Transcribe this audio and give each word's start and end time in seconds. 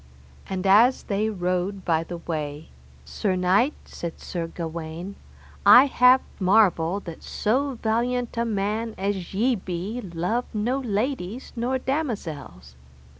And 0.49 0.65
as 0.65 1.03
they 1.03 1.29
rode 1.29 1.85
by 1.85 2.03
the 2.03 2.17
way, 2.17 2.69
Sir 3.05 3.35
knight, 3.35 3.75
said 3.85 4.19
Sir 4.19 4.47
Gawaine, 4.47 5.15
I 5.63 5.85
have 5.85 6.21
marvel 6.39 6.99
that 7.01 7.21
so 7.21 7.75
valiant 7.83 8.35
a 8.35 8.43
man 8.43 8.95
as 8.97 9.35
ye 9.35 9.53
be 9.55 10.01
love 10.01 10.45
no 10.55 10.79
ladies 10.79 11.53
nor 11.55 11.77
damosels. 11.77 12.73